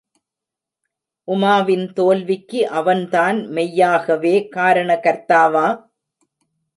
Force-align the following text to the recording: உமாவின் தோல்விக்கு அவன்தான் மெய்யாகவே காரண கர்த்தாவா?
உமாவின் 1.27 1.83
தோல்விக்கு 1.93 2.69
அவன்தான் 2.69 3.39
மெய்யாகவே 3.49 4.47
காரண 4.47 4.99
கர்த்தாவா? 5.03 5.67